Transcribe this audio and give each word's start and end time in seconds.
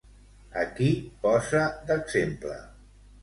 A 0.61 0.61
qui 0.77 0.87
posa 1.27 1.61
d'exemple? 1.91 2.57